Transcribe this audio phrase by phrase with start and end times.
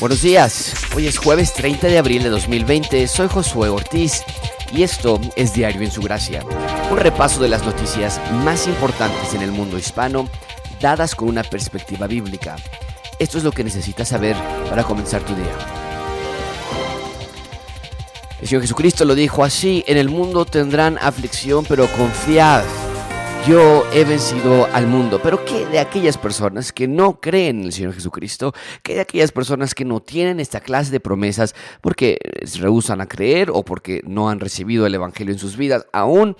[0.00, 4.22] Buenos días, hoy es jueves 30 de abril de 2020, soy Josué Ortiz
[4.72, 6.42] y esto es Diario en su Gracia,
[6.90, 10.26] un repaso de las noticias más importantes en el mundo hispano
[10.80, 12.56] dadas con una perspectiva bíblica.
[13.18, 14.36] Esto es lo que necesitas saber
[14.70, 15.54] para comenzar tu día.
[18.40, 22.64] El Señor Jesucristo lo dijo así, en el mundo tendrán aflicción, pero confiad
[23.46, 25.20] yo he vencido al mundo.
[25.22, 28.52] Pero ¿qué de aquellas personas que no creen en el Señor Jesucristo?
[28.82, 33.06] ¿Qué de aquellas personas que no tienen esta clase de promesas porque se rehusan a
[33.06, 35.86] creer o porque no han recibido el Evangelio en sus vidas?
[35.92, 36.36] Aún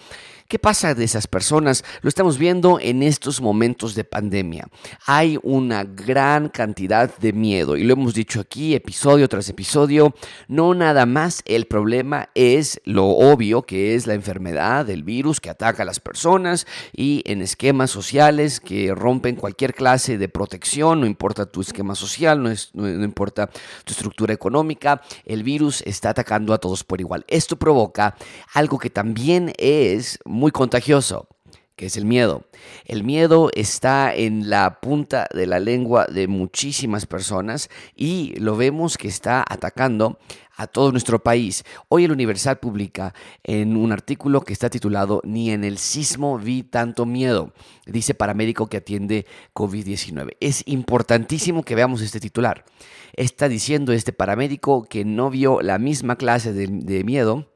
[0.50, 1.84] ¿Qué pasa de esas personas?
[2.02, 4.66] Lo estamos viendo en estos momentos de pandemia.
[5.06, 10.12] Hay una gran cantidad de miedo y lo hemos dicho aquí episodio tras episodio.
[10.48, 15.50] No nada más el problema es lo obvio que es la enfermedad del virus que
[15.50, 21.06] ataca a las personas y en esquemas sociales que rompen cualquier clase de protección, no
[21.06, 23.46] importa tu esquema social, no, importa
[23.84, 27.24] tu estructura económica, el virus está atacando a todos por igual.
[27.28, 28.16] Esto provoca
[28.52, 30.18] algo que también es
[30.50, 31.28] contagioso,
[31.76, 32.44] que es el miedo.
[32.86, 38.96] El miedo está en la punta de la lengua de muchísimas personas y lo vemos
[38.96, 40.18] que está atacando
[40.56, 41.64] a todo nuestro país.
[41.88, 46.62] Hoy el Universal publica en un artículo que está titulado Ni en el sismo vi
[46.62, 47.54] tanto miedo,
[47.86, 50.36] dice paramédico que atiende COVID-19.
[50.40, 52.66] Es importantísimo que veamos este titular.
[53.14, 57.49] Está diciendo este paramédico que no vio la misma clase de, de miedo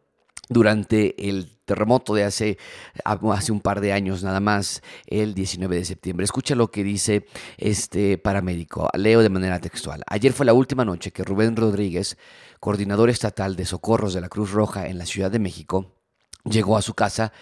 [0.49, 2.59] durante el terremoto de hace,
[3.05, 6.25] hace un par de años nada más, el 19 de septiembre.
[6.25, 8.89] Escucha lo que dice este paramédico.
[8.95, 10.03] Leo de manera textual.
[10.07, 12.19] Ayer fue la última noche que Rubén Rodríguez,
[12.61, 15.93] coordinador estatal de socorros de la Cruz Roja en la Ciudad de México,
[16.45, 17.33] llegó a su casa.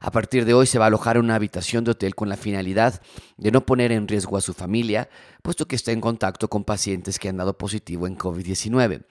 [0.00, 2.36] A partir de hoy se va a alojar en una habitación de hotel con la
[2.36, 3.00] finalidad
[3.36, 5.08] de no poner en riesgo a su familia,
[5.42, 9.04] puesto que está en contacto con pacientes que han dado positivo en COVID-19.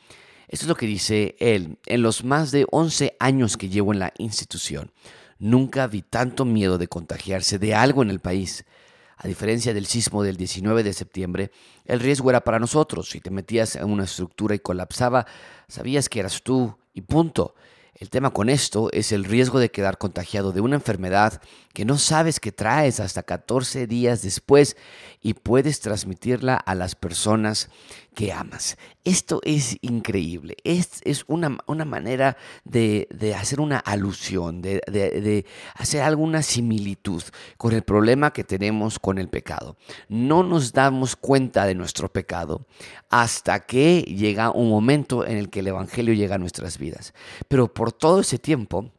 [0.47, 1.77] Esto es lo que dice él.
[1.85, 4.91] En los más de 11 años que llevo en la institución,
[5.39, 8.65] nunca vi tanto miedo de contagiarse de algo en el país.
[9.17, 11.51] A diferencia del sismo del 19 de septiembre,
[11.85, 13.09] el riesgo era para nosotros.
[13.09, 15.27] Si te metías en una estructura y colapsaba,
[15.67, 17.53] sabías que eras tú y punto.
[17.93, 21.39] El tema con esto es el riesgo de quedar contagiado de una enfermedad
[21.73, 24.75] que no sabes que traes hasta 14 días después
[25.21, 27.69] y puedes transmitirla a las personas
[28.13, 28.77] que amas.
[29.03, 30.57] Esto es increíble.
[30.63, 35.45] Es, es una, una, manera de, hacer una alusión, de, de,
[35.75, 37.23] hacer alguna similitud
[37.57, 39.77] con el problema que tenemos con el pecado.
[40.09, 42.65] No nos damos cuenta de nuestro pecado
[43.09, 47.13] hasta que llega un momento en el que el Evangelio llega a nuestras vidas.
[47.47, 48.91] Pero por todo ese tiempo,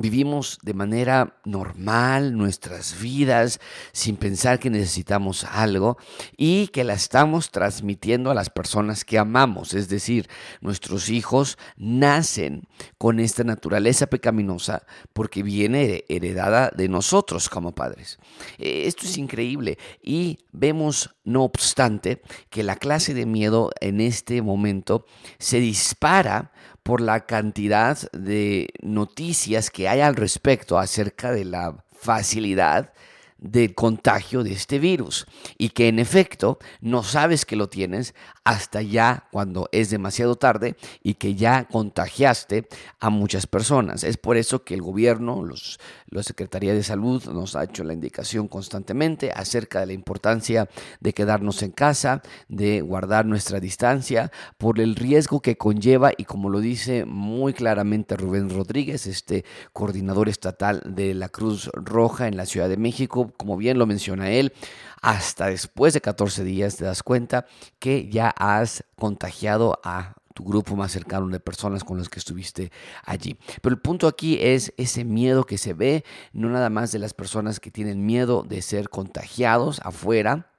[0.00, 3.60] Vivimos de manera normal nuestras vidas
[3.92, 5.98] sin pensar que necesitamos algo
[6.38, 9.74] y que la estamos transmitiendo a las personas que amamos.
[9.74, 10.26] Es decir,
[10.62, 12.62] nuestros hijos nacen
[12.96, 18.18] con esta naturaleza pecaminosa porque viene heredada de nosotros como padres.
[18.56, 24.42] Eh, esto es increíble y vemos, no obstante, que la clase de miedo en este
[24.42, 25.06] momento
[25.38, 26.52] se dispara
[26.82, 32.92] por la cantidad de noticias que hay al respecto acerca de la facilidad
[33.40, 35.26] de contagio de este virus
[35.58, 38.14] y que en efecto no sabes que lo tienes
[38.44, 42.68] hasta ya cuando es demasiado tarde y que ya contagiaste
[42.98, 44.04] a muchas personas.
[44.04, 45.78] Es por eso que el gobierno, los,
[46.08, 50.68] la Secretaría de Salud nos ha hecho la indicación constantemente acerca de la importancia
[51.00, 56.50] de quedarnos en casa, de guardar nuestra distancia por el riesgo que conlleva y como
[56.50, 62.46] lo dice muy claramente Rubén Rodríguez, este coordinador estatal de la Cruz Roja en la
[62.46, 64.52] Ciudad de México, como bien lo menciona él,
[65.00, 67.46] hasta después de 14 días te das cuenta
[67.78, 72.70] que ya has contagiado a tu grupo más cercano de personas con las que estuviste
[73.04, 73.36] allí.
[73.62, 77.14] Pero el punto aquí es ese miedo que se ve, no nada más de las
[77.14, 80.49] personas que tienen miedo de ser contagiados afuera,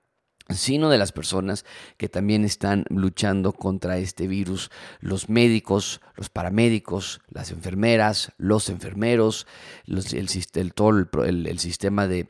[0.54, 1.66] sino de las personas
[1.98, 9.48] que también están luchando contra este virus, los médicos, los paramédicos, las enfermeras, los enfermeros,
[9.88, 12.28] el, todo el, sistema de,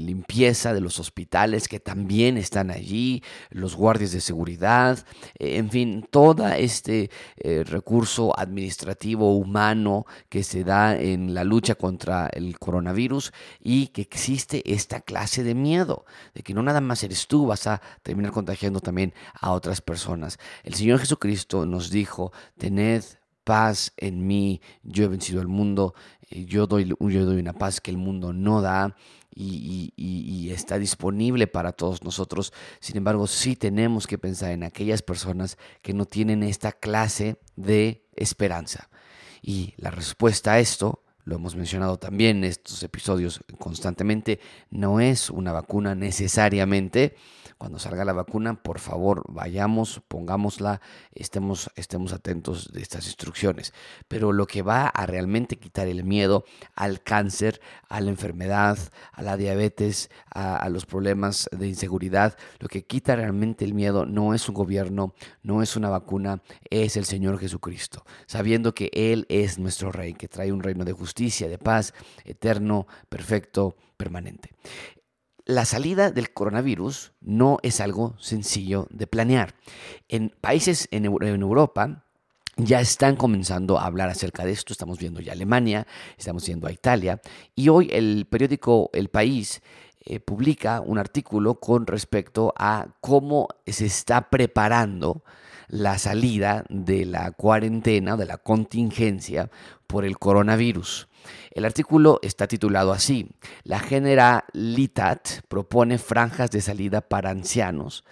[0.00, 5.04] limpieza de los hospitales que también están allí, los guardias de seguridad,
[5.38, 11.74] eh, en fin, todo este eh, recurso administrativo humano que se da en la lucha
[11.74, 16.04] contra el coronavirus y que existe esta clase de miedo,
[16.34, 20.38] de que no nada más eres tú, vas a terminar contagiando también a otras personas.
[20.62, 23.04] El Señor Jesucristo nos dijo, tened
[23.44, 25.94] paz en mí, yo he vencido al mundo,
[26.30, 28.96] yo doy, yo doy una paz que el mundo no da.
[29.34, 32.52] y, está disponible para todos nosotros.
[32.80, 38.04] Sin embargo, sí tenemos que pensar en aquellas personas que no tienen esta clase de
[38.14, 38.90] esperanza.
[39.40, 44.40] Y la respuesta a esto, lo hemos mencionado también en estos episodios constantemente,
[44.70, 47.14] no es una vacuna necesariamente
[47.60, 50.80] cuando salga la vacuna, por favor, vayamos, pongámosla,
[51.12, 53.74] estemos, estemos atentos de estas instrucciones.
[54.08, 58.78] Pero lo que va a realmente quitar el miedo al cáncer, a la enfermedad,
[59.12, 64.32] a la diabetes, a, los problemas de inseguridad, lo que quita realmente el miedo no
[64.32, 65.12] es un gobierno,
[65.42, 66.40] no es una vacuna,
[66.70, 70.92] es el Señor Jesucristo, sabiendo que Él es nuestro Rey, que trae un reino de
[70.92, 71.94] justicia, de paz,
[72.24, 74.50] eterno, perfecto, permanente
[75.50, 79.54] la salida del coronavirus no es algo sencillo de planear.
[80.08, 82.04] En países en, Europa
[82.56, 84.72] ya están comenzando a hablar acerca de esto.
[84.72, 85.86] Estamos viendo ya Alemania,
[86.16, 87.20] estamos viendo a Italia.
[87.56, 89.60] Y hoy el periódico El País
[90.02, 95.24] eh, publica un artículo con respecto a cómo se está preparando
[95.66, 99.50] la salida de la cuarentena, de la contingencia
[99.86, 101.08] por el coronavirus.
[101.50, 103.28] El artículo está titulado así,
[103.64, 108.04] La Generalitat propone franjas de salida para ancianos,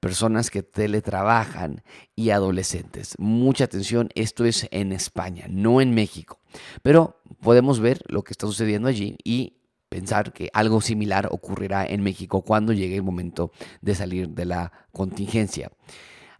[0.00, 1.82] personas que teletrabajan
[2.14, 3.14] y adolescentes.
[3.18, 6.40] Mucha atención, esto es en España, no en México.
[6.82, 9.56] Pero podemos ver lo que está sucediendo allí y
[9.88, 14.72] pensar que algo similar ocurrirá en México cuando llegue el momento de salir de la
[14.92, 15.70] contingencia.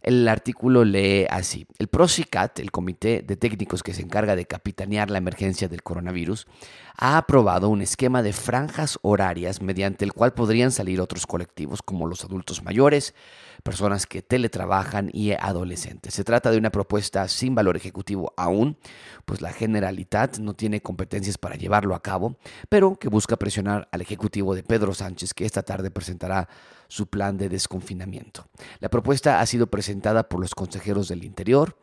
[0.07, 1.67] El artículo lee así.
[1.79, 6.47] El PROSICAT, el comité de técnicos que se encarga de capitanear la emergencia del coronavirus,
[6.95, 12.07] ha aprobado un esquema de franjas horarias mediante el cual podrían salir otros colectivos como
[12.07, 13.15] los adultos mayores,
[13.63, 16.13] personas que teletrabajan y adolescentes.
[16.13, 18.77] Se trata de una propuesta sin valor ejecutivo aún,
[19.25, 22.37] pues la Generalitat no tiene competencias para llevarlo a cabo,
[22.69, 26.47] pero que busca presionar al ejecutivo de Pedro Sánchez que esta tarde presentará
[26.87, 28.47] su plan de desconfinamiento.
[28.79, 31.77] La propuesta ha sido presentada por los consejeros del Interior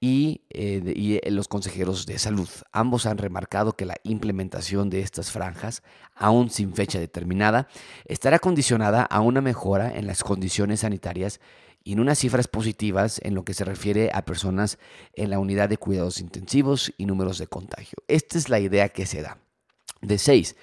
[0.00, 2.48] y, eh, eh, los consejeros de salud.
[2.72, 5.82] Ambos han remarcado que la implementación de estas franjas,
[6.14, 7.68] aún sin fecha determinada,
[8.04, 11.40] estará condicionada a una mejora en las condiciones sanitarias
[11.82, 14.78] y en unas cifras positivas en lo que se refiere a personas
[15.14, 17.96] en la unidad de cuidados intensivos y números de contagio.
[18.08, 19.38] Esta es la idea que se da.
[20.00, 20.56] De seis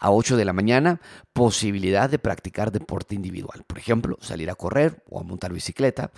[0.00, 1.00] a 8 de la mañana,
[1.32, 6.10] posibilidad de practicar deporte individual, por ejemplo, salir a correr o a montar bicicleta.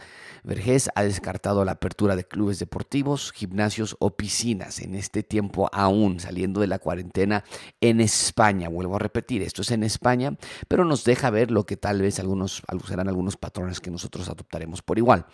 [0.45, 6.21] Vergés ha descartado la apertura de clubes deportivos, gimnasios o piscinas en este tiempo aún
[6.21, 7.45] saliendo de la cuarentena
[7.81, 8.69] en España.
[8.69, 10.37] Vuelvo a repetir, esto es en España,
[10.69, 14.83] pero nos deja ver lo que tal vez algunos serán algunos patrones que nosotros adoptaremos
[14.83, 15.27] por igual.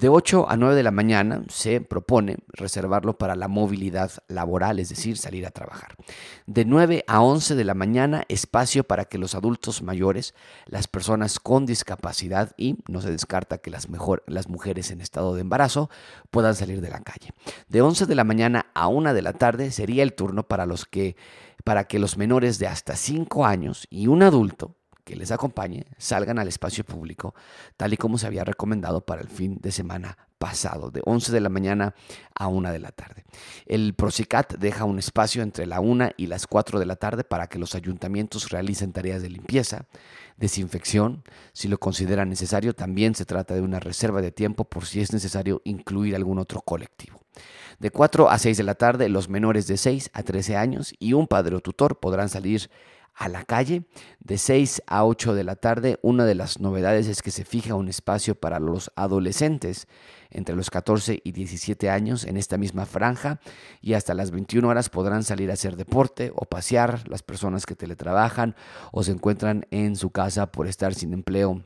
[0.00, 4.88] De 8 a 9 de la mañana se propone reservarlo para la movilidad laboral, es
[4.88, 5.94] decir, salir a trabajar.
[6.46, 11.38] De 9 a 11 de la mañana, espacio para que los adultos mayores, las personas
[11.38, 15.90] con discapacidad y no se descarta que las, mejor, las mujeres en estado de embarazo
[16.30, 17.34] puedan salir de la calle.
[17.68, 20.86] De 11 de la mañana a 1 de la tarde sería el turno para los
[20.86, 21.14] que
[21.62, 26.38] para que los menores de hasta 5 años y un adulto que les acompañe salgan
[26.38, 27.34] al espacio público,
[27.76, 31.40] tal y como se había recomendado para el fin de semana pasado, de 11 de
[31.40, 31.94] la mañana
[32.34, 33.24] a 1 de la tarde.
[33.66, 37.46] El Procicat deja un espacio entre la 1 y las 4 de la tarde para
[37.46, 39.84] que los ayuntamientos realicen tareas de limpieza,
[40.38, 41.24] desinfección.
[41.52, 45.12] Si lo consideran necesario, también se trata de una reserva de tiempo por si es
[45.12, 47.20] necesario incluir algún otro colectivo.
[47.78, 51.12] De 4 a 6 de la tarde, los menores de 6 a 13 años y
[51.12, 52.70] un padre o tutor podrán salir
[53.20, 53.84] a la calle
[54.18, 55.98] de 6 a 8 de la tarde.
[56.02, 59.86] Una de las novedades es que se fija un espacio para los adolescentes
[60.30, 63.38] entre los 14 y 17 años en esta misma franja
[63.82, 67.76] y hasta las 21 horas podrán salir a hacer deporte o pasear las personas que
[67.76, 68.56] teletrabajan
[68.90, 71.62] o se encuentran en su casa por estar sin empleo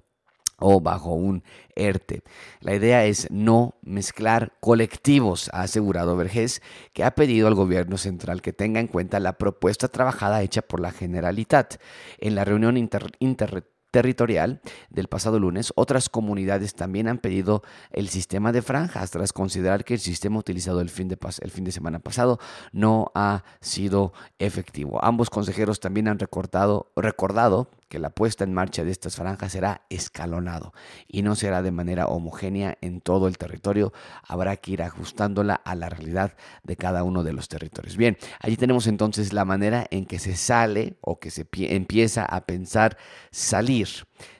[0.58, 1.42] o bajo un
[1.75, 2.23] ERTE.
[2.61, 8.42] La idea es no mezclar colectivos, ha asegurado Vergés, que ha pedido al gobierno central
[8.42, 11.76] que tenga en cuenta la propuesta trabajada hecha por la Generalitat.
[12.18, 13.12] En la reunión inter,
[13.94, 19.84] territorial del pasado lunes, otras comunidades también han pedido el sistema de franjas tras considerar
[19.84, 22.40] que el sistema utilizado el fin de, el fin de semana pasado
[22.73, 24.99] no ha sido efectivo.
[25.04, 26.90] Ambos consejeros también han recordado
[27.88, 30.73] que la puesta en marcha de estas franjas será escalonado
[31.07, 33.93] y no será de manera homogénea en todo el territorio.
[34.26, 37.97] Habrá que ir ajustándola a la realidad de cada uno de los territorios.
[37.97, 42.47] Bien, allí tenemos entonces la manera en que se sale o que se empieza a
[42.47, 42.97] pensar
[43.31, 43.88] salir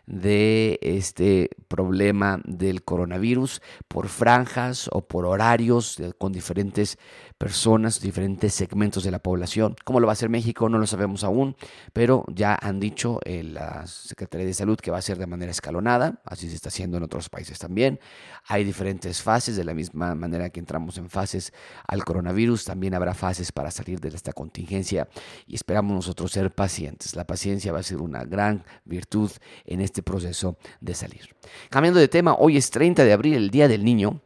[0.07, 6.99] de este problema del coronavirus por franjas o por horarios con diferentes
[7.39, 9.77] personas, diferentes segmentos de la población.
[9.85, 10.69] ¿Cómo lo va a hacer México?
[10.69, 11.57] No lo sabemos aún,
[11.93, 15.51] pero ya han dicho eh, la Secretaría de Salud que va a ser de manera
[15.51, 17.99] escalonada, así se está haciendo en otros países también.
[18.47, 21.53] Hay diferentes fases, de la misma manera que entramos en fases
[21.87, 25.09] al coronavirus, también habrá fases para salir de esta contingencia
[25.47, 27.17] y esperamos nosotros ser pacientes.
[27.17, 29.31] La paciencia va a ser una gran virtud
[29.65, 31.37] en este proceso de salir.
[31.71, 34.21] Cambiando de tema, hoy es 30 de abril, el Día del Niño.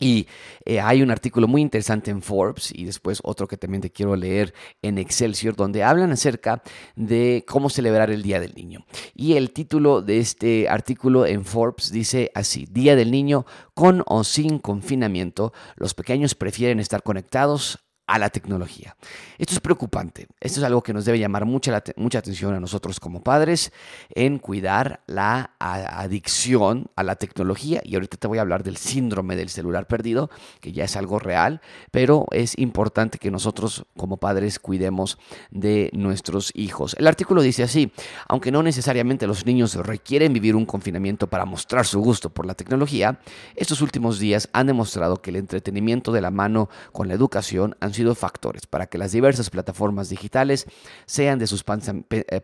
[0.00, 0.26] Y
[0.64, 4.16] eh, hay un artículo muy interesante en Forbes y después otro que también te quiero
[4.16, 6.62] leer en Excelsior, donde hablan acerca
[6.96, 8.84] de cómo celebrar el Día del Niño.
[9.14, 14.24] Y el título de este artículo en Forbes dice así, Día del Niño con o
[14.24, 18.96] sin confinamiento, los pequeños prefieren estar conectados a la tecnología.
[19.38, 20.26] Esto es preocupante.
[20.40, 23.72] Esto es algo que nos debe llamar mucha, mucha atención a nosotros como padres
[24.14, 27.80] en cuidar la adicción a la tecnología.
[27.84, 30.30] Y ahorita te voy a hablar del síndrome del celular perdido,
[30.60, 35.18] que ya es algo real, pero es importante que nosotros como padres cuidemos
[35.50, 36.94] de nuestros hijos.
[36.98, 37.92] El artículo dice así,
[38.28, 42.54] aunque no necesariamente los niños requieren vivir un confinamiento para mostrar su gusto por la
[42.54, 43.20] tecnología,
[43.54, 47.91] estos últimos días han demostrado que el entretenimiento de la mano con la educación han
[47.94, 50.66] sido factores para que las diversas plataformas digitales
[51.06, 51.64] sean de sus
[52.10, 52.40] eh,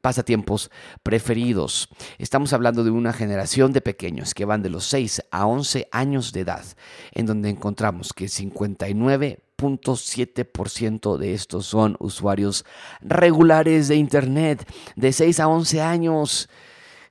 [0.00, 0.70] pasatiempos
[1.02, 1.88] preferidos.
[2.18, 6.32] Estamos hablando de una generación de pequeños que van de los 6 a 11 años
[6.32, 6.64] de edad,
[7.12, 12.64] en donde encontramos que 59.7% de estos son usuarios
[13.00, 16.48] regulares de Internet, de 6 a 11 años.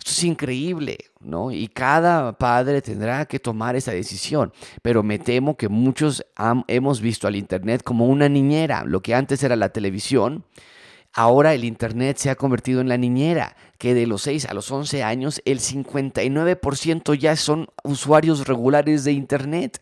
[0.05, 1.51] Esto es increíble, ¿no?
[1.51, 4.53] Y cada padre tendrá que tomar esa decisión.
[4.83, 6.23] Pero me temo que muchos
[6.67, 8.83] hemos visto al Internet como una niñera.
[8.85, 10.43] Lo que antes era la televisión,
[11.11, 14.71] ahora el Internet se ha convertido en la niñera, que de los 6 a los
[14.71, 19.81] 11 años el 59% ya son usuarios regulares de Internet.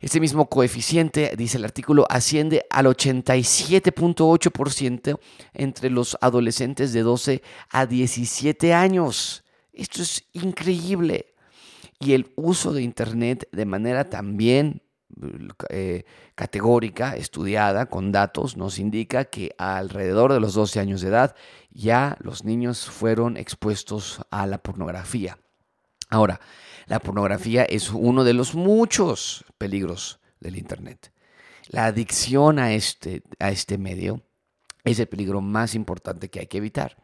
[0.00, 5.20] Este mismo coeficiente, dice el artículo, asciende al 87.8%
[5.52, 9.44] entre los adolescentes de 12 a 17 años.
[9.74, 11.34] Esto es increíble.
[11.98, 14.80] Y el uso de Internet de manera también
[15.68, 16.04] eh,
[16.34, 21.36] categórica, estudiada con datos, nos indica que alrededor de los 12 años de edad
[21.70, 25.36] ya los niños fueron expuestos a la pornografía.
[26.08, 26.40] Ahora,
[26.90, 31.12] la pornografía es uno de los muchos peligros del Internet.
[31.68, 34.24] La adicción a este, a este medio
[34.82, 36.96] es el peligro más importante que hay que evitar.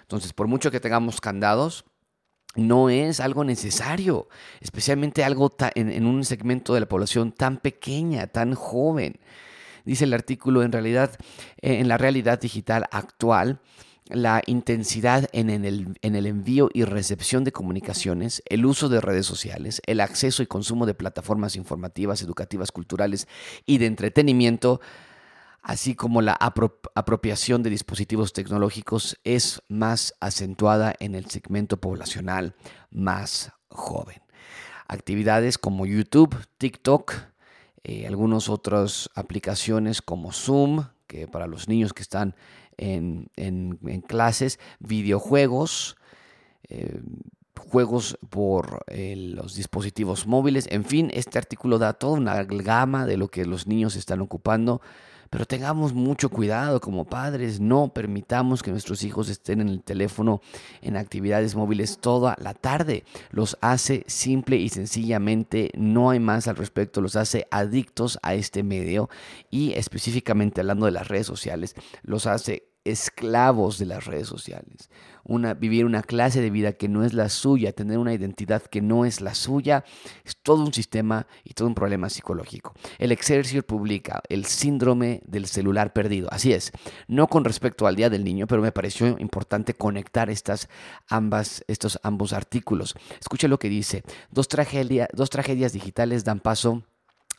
[0.00, 1.84] Entonces, por mucho que tengamos candados,
[2.56, 4.28] no es algo necesario,
[4.58, 9.20] especialmente algo en, en, un segmento de la población tan pequeña, tan joven.
[9.84, 11.16] Dice el artículo, en realidad,
[11.58, 13.60] en la realidad digital actual,
[14.08, 19.26] la intensidad en el, en el, envío y recepción de comunicaciones, el uso de redes
[19.26, 23.28] sociales, el acceso y consumo de plataformas informativas, educativas, culturales
[23.66, 24.80] y de entretenimiento,
[25.62, 32.54] así como la apropiación de dispositivos tecnológicos es más acentuada en el segmento poblacional
[32.90, 34.22] más joven.
[34.86, 37.12] Actividades como YouTube, TikTok,
[37.84, 42.34] eh, algunas otras aplicaciones como Zoom, que para los niños que están
[42.78, 45.96] en, clases, videojuegos,
[46.68, 47.00] eh,
[47.56, 53.16] juegos por eh, los dispositivos móviles, en fin, este artículo da toda una gama de
[53.16, 54.80] lo que los niños están ocupando
[55.30, 60.40] pero tengamos mucho cuidado como padres, no permitamos que nuestros hijos estén en el teléfono
[60.80, 63.04] en actividades móviles toda la tarde.
[63.30, 68.62] Los hace simple y sencillamente, no hay más al respecto, los hace adictos a este
[68.62, 69.10] medio
[69.50, 74.90] y específicamente hablando de las redes sociales, los hace esclavos de las redes sociales.
[75.24, 78.80] Una, vivir una clase de vida que no es la suya, tener una identidad que
[78.80, 79.84] no es la suya,
[80.24, 82.72] es todo un sistema y todo un problema psicológico.
[82.98, 86.28] El Excelsior publica el síndrome del celular perdido.
[86.30, 86.72] Así es,
[87.08, 90.68] no con respecto al Día del Niño, pero me pareció importante conectar estas
[91.08, 92.94] ambas, estos ambos artículos.
[93.20, 94.02] Escucha lo que dice.
[94.30, 94.48] Dos,
[95.12, 96.84] dos tragedias digitales dan paso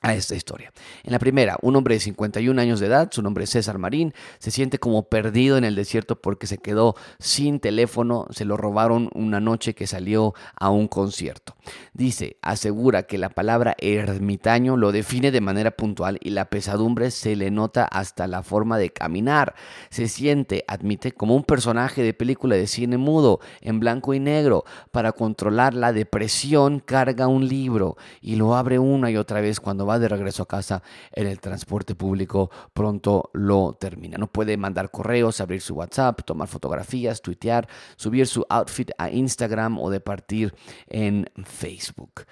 [0.01, 0.72] a esta historia.
[1.03, 4.13] En la primera, un hombre de 51 años de edad, su nombre es César Marín,
[4.39, 9.10] se siente como perdido en el desierto porque se quedó sin teléfono, se lo robaron
[9.13, 11.56] una noche que salió a un concierto.
[11.94, 17.36] Dice, asegura que la palabra ermitaño lo define de manera puntual y la pesadumbre se
[17.36, 19.56] le nota hasta la forma de caminar.
[19.89, 24.63] Se siente, admite, como un personaje de película de cine mudo, en blanco y negro.
[24.91, 29.86] Para controlar la depresión carga un libro y lo abre una y otra vez cuando
[29.89, 34.17] va de regreso a casa en el transporte público, pronto lo termina.
[34.17, 39.79] No puede mandar correos, abrir su WhatsApp, tomar fotografías, tuitear, subir su outfit a Instagram
[39.79, 40.53] o de partir
[40.88, 42.25] en Facebook.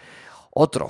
[0.60, 0.90] Otro,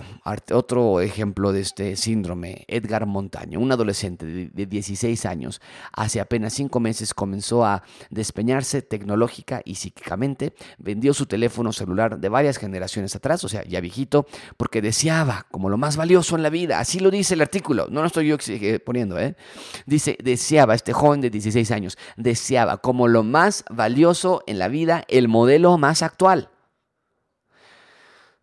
[0.53, 5.59] otro ejemplo de este síndrome, Edgar Montaño, un adolescente de 16 años,
[5.91, 12.29] hace apenas cinco meses comenzó a despeñarse tecnológica y psíquicamente, vendió su teléfono celular de
[12.29, 16.49] varias generaciones atrás, o sea, ya viejito, porque deseaba como lo más valioso en la
[16.49, 19.35] vida, así lo dice el artículo, no lo estoy yo eh, poniendo, ¿eh?
[19.85, 25.03] Dice, deseaba, este joven de 16 años, deseaba como lo más valioso en la vida
[25.09, 26.51] el modelo más actual.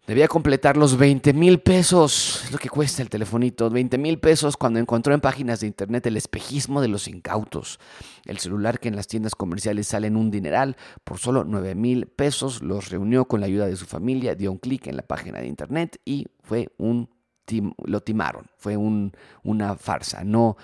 [0.07, 4.59] Debía completar los 20 mil pesos, es lo que cuesta el telefonito, 20 mil pesos
[4.59, 7.81] cuando encontró en páginas de internet el espejismo de los incautos.
[8.27, 12.05] El celular que en las tiendas comerciales sale en un dineral, por solo 9 mil
[12.05, 15.39] pesos, los reunió con la ayuda de su familia, dio un clic en la página
[15.39, 17.09] de internet y fue un
[17.85, 20.57] lo timaron, fue una farsa, no,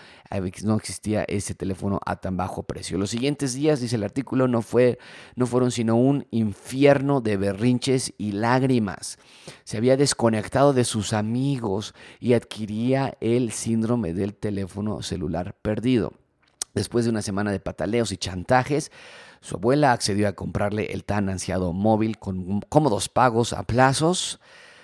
[0.64, 2.98] no existía ese teléfono a tan bajo precio.
[2.98, 4.98] Los siguientes días, dice el artículo, no, fue,
[5.36, 9.18] no fueron sino un infierno de berrinches y lágrimas.
[9.64, 16.14] Se había desconectado de sus amigos y adquiría el síndrome del teléfono celular perdido.
[16.74, 18.90] Después de una semana de pataleos y chantajes,
[19.40, 24.40] su abuela accedió a comprarle el tan ansiado móvil con cómodos pagos a plazos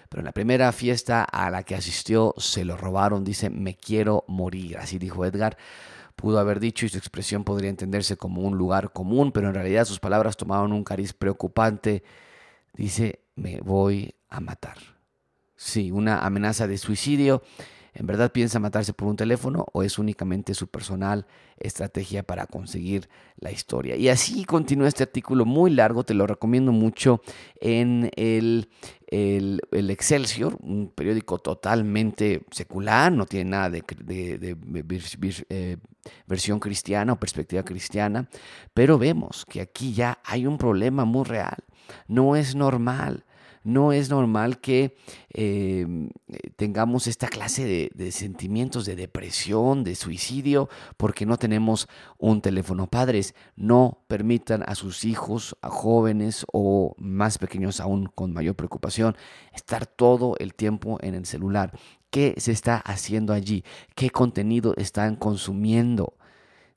[0.09, 4.25] pero en la primera fiesta a la que asistió se lo robaron, dice, me quiero
[4.29, 5.57] morir, así dijo Edgar.
[6.15, 9.85] Pudo haber dicho y su expresión podría entenderse como un lugar común, pero en realidad
[9.85, 12.03] sus palabras tomaron un cariz preocupante.
[12.73, 14.79] Dice, me voy a matar.
[15.57, 17.43] Sí, una amenaza de suicidio
[17.99, 21.27] ¿En verdad piensa matarse por un teléfono o es únicamente su personal
[21.59, 23.97] estrategia para conseguir la historia?
[23.97, 27.23] Y así continúa este artículo muy largo, te lo recomiendo mucho
[27.59, 28.69] en el,
[29.07, 33.83] el, Excelsior, un periódico totalmente secular, no tiene nada de,
[35.49, 35.77] eh,
[36.27, 38.29] versión cristiana o perspectiva cristiana,
[38.75, 41.65] pero vemos que aquí ya hay un problema muy real.
[42.09, 43.25] No es normal
[43.67, 44.97] no es normal que
[45.31, 46.11] em,
[46.55, 52.87] tengamos esta clase de, sentimientos de depresión, de suicidio, porque no tenemos un teléfono.
[52.87, 59.17] Padres, no permitan a sus hijos, jóvenes o más pequeños aún con mayor preocupación,
[59.53, 61.77] estar todo el tiempo en el celular.
[62.11, 63.65] ¿Qué se está haciendo allí?
[63.97, 66.15] ¿Qué contenido están consumiendo?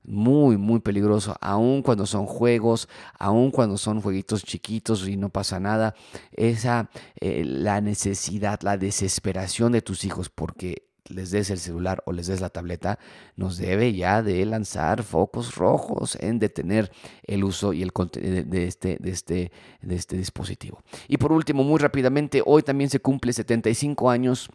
[0.03, 5.59] Muy, muy peligroso, aun cuando son juegos, aun cuando son jueguitos chiquitos y no pasa
[5.59, 5.95] nada.
[6.31, 12.11] Esa, eh, la necesidad, la desesperación de tus hijos porque les des el celular o
[12.11, 12.99] les des la tableta,
[13.35, 16.91] nos debe ya de lanzar focos rojos en detener
[17.23, 20.83] el uso y el de este, de, este, de este dispositivo.
[21.07, 24.49] Y por último, muy rápidamente, hoy también se cumple 75 años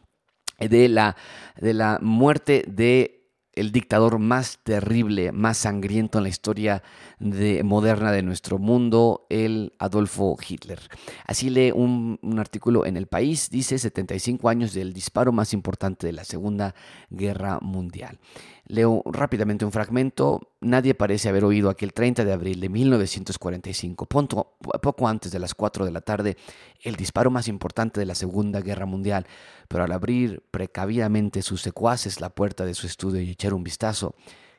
[0.59, 1.17] de la,
[1.61, 3.24] de la muerte de
[3.57, 6.83] el dictador más terrible, más sangriento en la historia
[7.19, 10.81] de, moderna de nuestro mundo, el Adolfo Hitler.
[11.27, 16.07] Así lee un, un, artículo en El País, dice 75 años del disparo más importante
[16.07, 16.75] de la Segunda
[17.11, 18.19] Guerra Mundial.
[18.67, 20.41] Leo rápidamente un fragmento.
[20.61, 25.85] Nadie parece haber oído aquel 30 de abril de 1945, poco antes de las 4
[25.85, 26.39] de la tarde,
[26.81, 29.27] el disparo más importante de la Segunda Guerra Mundial,
[29.69, 34.15] pero al abrir precavidamente sus secuaces la puerta de su estudio y echar un vistazo,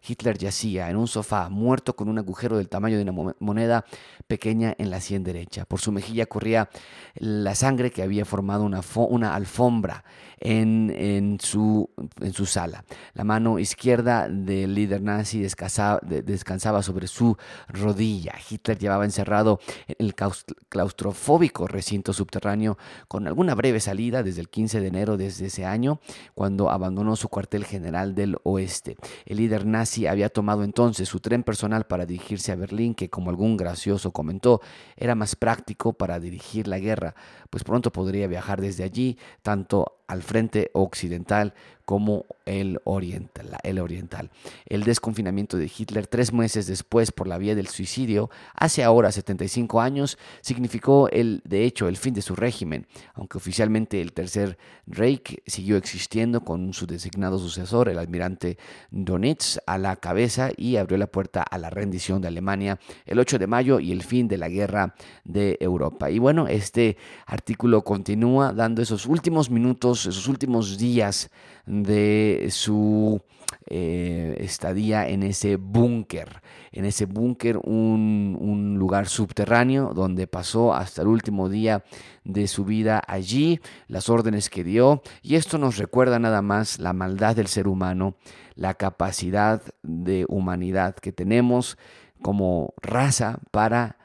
[0.07, 3.85] Hitler yacía en un sofá, muerto con un agujero del tamaño de una moneda
[4.27, 5.65] pequeña en la sien derecha.
[5.65, 6.69] Por su mejilla corría
[7.15, 10.03] la sangre que había formado una, alfombra
[10.39, 11.89] en, su,
[12.21, 12.83] en su sala.
[13.13, 17.37] La mano izquierda del líder nazi descansaba, descansaba sobre su
[17.67, 18.33] rodilla.
[18.49, 20.15] Hitler llevaba encerrado en el
[20.69, 25.99] claustrofóbico recinto subterráneo con alguna breve salida desde el 15 de enero de ese año,
[26.33, 28.97] cuando abandonó su cuartel general del oeste.
[29.25, 33.29] El líder nazi había tomado entonces su tren personal para dirigirse a Berlín, que como
[33.29, 34.61] algún gracioso comentó,
[34.97, 37.15] era más práctico para dirigir la guerra,
[37.49, 41.53] pues pronto podría viajar desde allí tanto al frente occidental
[41.85, 44.31] como el oriental, el oriental.
[44.65, 49.81] El desconfinamiento de Hitler tres meses después por la vía del suicidio, hace ahora 75
[49.81, 55.41] años, significó el, de hecho el fin de su régimen, aunque oficialmente el tercer Reich
[55.45, 58.57] siguió existiendo con su designado sucesor, el almirante
[58.89, 63.37] Donetsk, a la cabeza y abrió la puerta a la rendición de Alemania el 8
[63.37, 66.09] de mayo y el fin de la guerra de Europa.
[66.09, 71.29] Y bueno, este artículo continúa dando esos últimos minutos momentos, esos últimos días
[71.65, 73.21] de su
[73.67, 81.07] eh, estadía en ese búnker, en ese búnker, un, lugar subterráneo donde pasó hasta el
[81.07, 81.83] último día
[82.23, 86.93] de su vida allí, las órdenes que dio, y esto nos recuerda nada más la
[86.93, 88.15] maldad del ser humano,
[88.55, 91.77] la capacidad de humanidad que tenemos
[92.21, 93.97] como raza para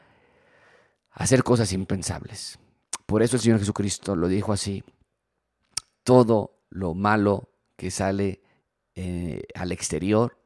[1.12, 2.58] hacer cosas impensables.
[3.06, 4.84] Por eso el Señor Jesucristo lo dijo así,
[6.10, 8.42] todo lo malo que sale
[8.96, 10.36] eh, al exterior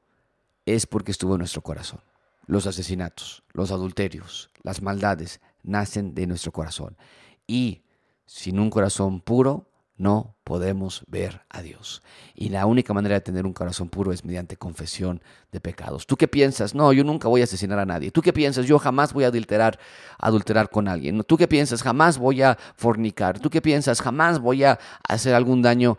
[0.66, 2.00] es porque estuvo en nuestro corazón.
[2.46, 6.98] Los asesinatos, los adulterios, las maldades nacen de nuestro corazón.
[7.46, 7.80] Y
[8.26, 12.02] sin un corazón puro no podemos ver a Dios.
[12.34, 16.06] Y la única manera de tener un corazón puro es mediante confesión de pecados.
[16.06, 16.74] ¿Tú qué piensas?
[16.74, 18.10] No, yo nunca voy a asesinar a nadie.
[18.10, 18.66] ¿Tú qué piensas?
[18.66, 19.78] Yo jamás voy a adulterar,
[20.18, 21.22] adulterar con alguien.
[21.22, 21.82] ¿Tú qué piensas?
[21.82, 23.38] Jamás voy a fornicar.
[23.38, 24.00] ¿Tú qué piensas?
[24.00, 24.78] Jamás voy a
[25.08, 25.96] hacer algún daño.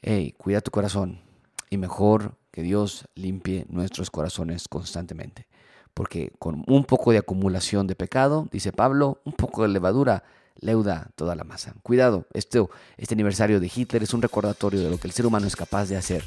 [0.00, 1.20] Hey, cuida tu corazón.
[1.68, 5.46] Y mejor que Dios limpie nuestros corazones constantemente.
[5.92, 10.24] Porque con un poco de acumulación de pecado, dice Pablo, un poco de levadura
[10.60, 11.74] leuda toda la masa.
[11.82, 12.62] Cuidado, este,
[12.96, 15.86] este aniversario de Hitler es un recordatorio de lo que el ser humano es capaz
[15.86, 16.24] de hacer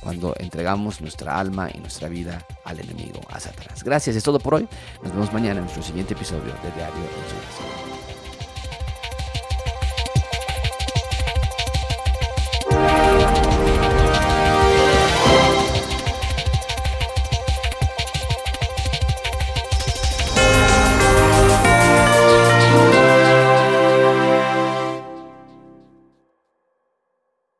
[0.00, 3.84] cuando entregamos nuestra alma y nuestra vida al enemigo, a Satanás.
[3.84, 4.68] Gracias, es todo por hoy.
[5.02, 7.91] Nos vemos mañana en nuestro siguiente episodio de Diario en su